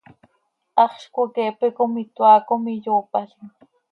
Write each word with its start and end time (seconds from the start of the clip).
Haxz 0.77 1.03
cmoqueepe 1.13 1.67
com 1.77 1.91
itoaa 2.03 2.39
com 2.47 2.61
iyoopalim. 2.75 3.45